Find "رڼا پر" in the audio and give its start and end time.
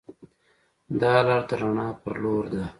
1.61-2.13